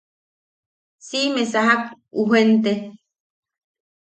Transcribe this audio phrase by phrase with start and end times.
[1.05, 1.81] Siʼime sajak
[2.15, 2.71] ju jente.